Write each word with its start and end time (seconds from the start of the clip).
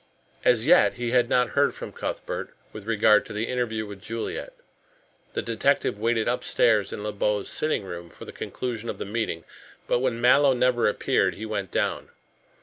As 0.43 0.65
yet 0.65 0.95
he 0.95 1.11
had 1.11 1.29
not 1.29 1.49
heard 1.51 1.75
from 1.75 1.91
Cuthbert 1.91 2.55
with 2.73 2.87
regard 2.87 3.23
to 3.27 3.33
the 3.33 3.43
interview 3.45 3.85
with 3.85 4.01
Juliet. 4.01 4.51
The 5.33 5.43
detective 5.43 5.99
waited 5.99 6.27
upstairs 6.27 6.91
in 6.91 7.03
Le 7.03 7.11
Beau's 7.11 7.49
sitting 7.51 7.83
room 7.85 8.09
for 8.09 8.25
the 8.25 8.31
conclusion 8.31 8.89
of 8.89 8.97
the 8.97 9.05
meeting, 9.05 9.43
but 9.85 9.99
when 9.99 10.19
Mallow 10.19 10.53
never 10.53 10.87
appeared 10.89 11.35
he 11.35 11.45
went 11.45 11.69
down. 11.69 12.09